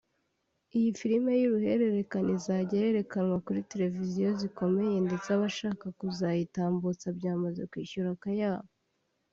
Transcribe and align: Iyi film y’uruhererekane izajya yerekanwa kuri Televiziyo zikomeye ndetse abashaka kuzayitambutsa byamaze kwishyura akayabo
Iyi 0.77 0.89
film 0.99 1.25
y’uruhererekane 1.41 2.29
izajya 2.37 2.75
yerekanwa 2.83 3.35
kuri 3.45 3.67
Televiziyo 3.71 4.27
zikomeye 4.41 4.95
ndetse 5.07 5.27
abashaka 5.35 5.85
kuzayitambutsa 5.99 7.07
byamaze 7.17 7.61
kwishyura 7.71 8.09
akayabo 8.17 8.67